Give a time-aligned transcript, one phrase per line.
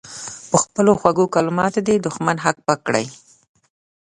[0.49, 3.05] په خپلو خوږو کلماتو دې دښمن هک پک کړي.